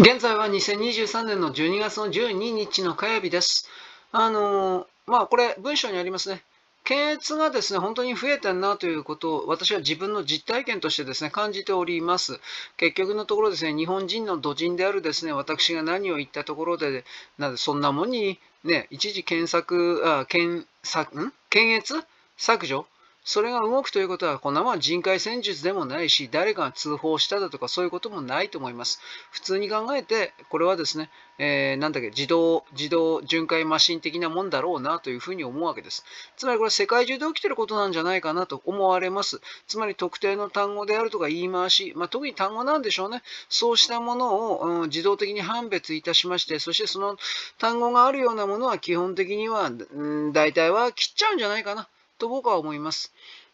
[0.00, 3.68] 現在は2023年の12月の12日の火曜日です。
[4.12, 6.42] あの、まあ、これ、文章にありますね。
[6.84, 12.40] 検閲がですね、本当に増えてるなということを、私は自分の実体験としてですね、感じております。
[12.78, 17.04] 結局のところですね、日本人の土人であるですね、私が何を言ったところで、
[17.36, 21.32] なそんなもんに、ね、一時検索、あ検索、ん？
[21.50, 22.02] 検閲
[22.38, 22.86] 削除
[23.22, 29.00] それが動くということは、こんなもん人海戦術でもないし、誰かが通報しただとか、そういうこともないと思います。
[29.30, 36.04] 普通に考えて、これはですね、えー、なんだっけ、自動、自動巡回マシン的なもんだろうなというふうに思うわけです。
[36.36, 39.40] つまりこれ世界中で起きてることなんじゃないかなと思われます。
[39.66, 43.22] つまり特定の単語であるとか言い回し、まあ、特に単語なんでしょうね。
[43.48, 47.16] そうしたものを、うん、自動的に判別いたしまして、そしてその
[47.58, 51.86] 単語があるようなものは基本的には、うん、大体は切っちゃうんじゃないかな。
[52.20, 53.12] と僕は思います。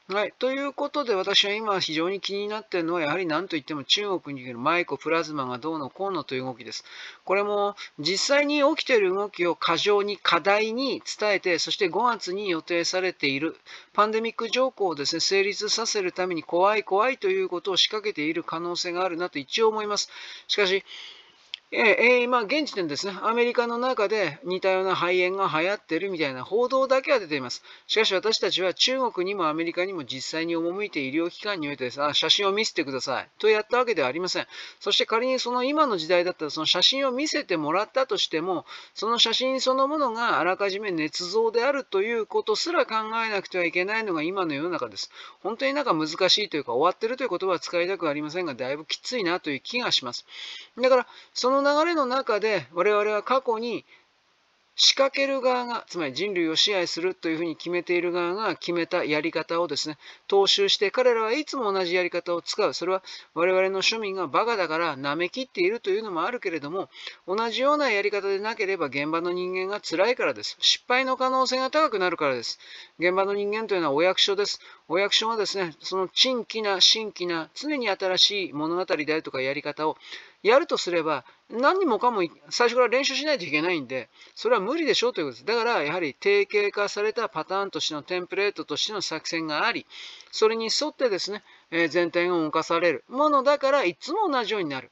[0.08, 0.32] はい。
[0.38, 6.84] ということで、私は今非常に気になっているのは、やはり何といっても中国にいるマイコプラズマがどうのこうのという動きです。
[7.24, 13.56] これも実際に起きている動きを過剰に、過大に伝えて、そして5月に予定されている
[13.94, 20.08] パンデミック条項をですね、成立させるために怖い怖いということを仕掛けている可能性があるなと一応思います。
[20.46, 20.84] しかし、
[21.72, 27.64] えー、今、現時点ですね、アメリカの中で似たような肺炎が流行ってるみたいな報道だけは出ています。
[27.88, 34.46] しかし私たちは中国にもアメリカにも実際に赴いて医療機関においてですあ写真を見せてくださいとやったわけではありません。
[34.78, 42.94] そして仮にその今の時代だったらその写真を見せてもらったとしても、その写真そのものがあらかじめ捏造であるということすら考
[43.26, 45.10] えなくてはいけないのが今の世の中です。
[45.42, 50.26] 本当になんか難しいというか終わってるという言葉は使いたくありませんが、だいぶきついなという気がします。
[50.80, 53.84] だから、そのの流れの中で我々は過去に
[54.78, 59.96] 仕掛ける側が、つまり人類を支配するというふうに決めている側が決めたやり方をですね、
[60.28, 62.74] 踏襲して、彼らはいつも同じやり方を使う。
[62.74, 66.90] それは我々の庶民がバカだから舐めきっているというのもあるけれども、
[67.26, 70.58] 同じようなやり方でなければ現場の人間が辛いからです。
[70.60, 72.58] 失敗の可能性が高くなるからです。
[72.98, 74.60] 現場の人間というのはお役所です。
[74.88, 79.96] お役所はですね、その珍奇な、新規な、常に新しい物語であるとかやり方を
[80.46, 85.44] やるとすれば、何もかも最初から練習しないといけないんで、それは無理でしょうということです。
[85.44, 89.86] だから、やはり定型化されたパターンとしてのテンプレートとしての作戦があり、
[90.30, 94.90] それに沿ってですね、え全体が動かされるものだから、いつも同じようになる。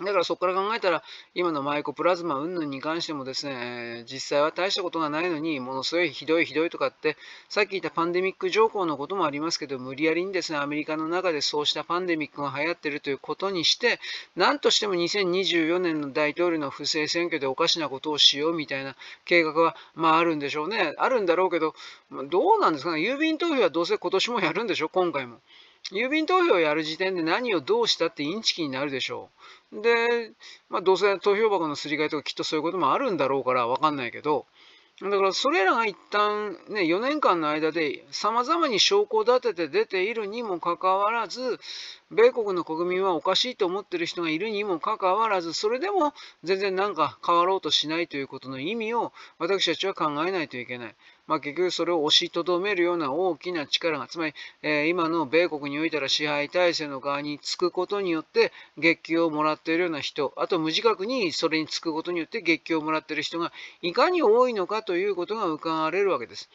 [0.00, 1.04] だからそこから考えたら、
[1.36, 7.16] 今のマイコプラズマ云々に関してもですね、実際は大したことがないのに、ものすごいひどいひどいとかって、
[7.48, 14.00] さっき言ったパンデミック条項のこともありますけど、無理やりにですね、アメリカの中でそうしたパンデミックが流行ってるということにして、
[14.34, 20.92] 何としても2024年の大統領の不正選挙でおかしなことをしようみたいな計画は、まああるんでしょうね。
[20.98, 21.72] あるんだろうけど、
[22.10, 22.98] どうなんですかね。
[22.98, 25.38] 郵便投票はどうせ今年もやるんでしょ、今回も。
[25.92, 29.28] 郵便投票をやる時点で何をどうしたってインチキになるでしょ
[29.72, 29.82] う。
[29.82, 30.32] で、
[30.70, 34.46] まあ、どうせ投票箱のすり替えとかきっとそういうこともあるんだろうからわかんないけど、
[35.02, 41.58] だからそれらが一旦ね、4年間の間で様々に証拠を立てて出ているにもかかわらず、
[42.12, 50.94] 米国の国民はおかしいと思っている人がいるにもかかわらず、それでも全然なんか変わろうとしないということの意味を私たちは考えないといけない。
[51.26, 66.50] まあ、結局それを押しとどめるような大きな力が、つまり、え、今の米国においては支配体制の側につくことによって月給をもらっているような人、あと無自覚にそれにつくことによって月給をもらっている人がいかに多いのかということが伺われるわけです。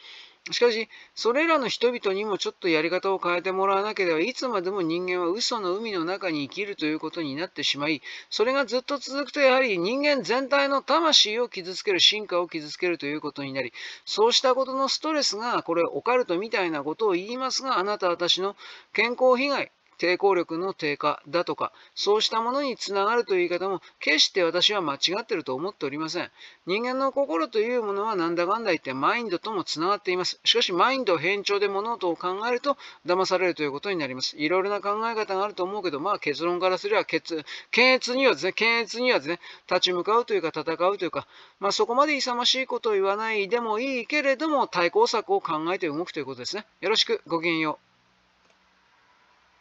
[0.52, 13.72] しかし、それらの人々にもちょっとやり方を変えてもらわなければ、いつまでも人間は嘘の海の中に生きるということになってしまい、それがずっと続くと、やはり人間全体の魂を傷つける、進化を傷つけるということになり、
[14.04, 18.56] そうしたことのストレスが、これ、オカルトみたいなことを言いますが、あなた、私の
[18.92, 26.30] 健康被害、抵抗力の低下だとか、そうしたものにつながるという言い方も、決して私は間違ってると思っておりません。
[26.64, 30.40] 人間の心というものはなんだかんだ言ってマインドともつながっています。
[30.42, 34.38] しかし、マインド変調で物事を考えると騙されるということになります。
[34.38, 37.44] いろいろな考え方があると思うけど、まあ結論からすれば、検
[37.76, 39.38] 閲にはですね、検閲にはですね、
[39.68, 41.26] 立ち向かうというか戦うというか、
[41.58, 46.64] まあそこまで勇ましいことを言わないでもいいけれども、対抗策を考えて動くということですね。
[46.80, 47.89] よろしく、ごきげんよう。